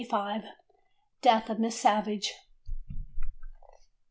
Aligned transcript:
Death 1.21 1.47
of 1.51 1.59
Miss 1.59 1.79
Savage. 1.79 2.33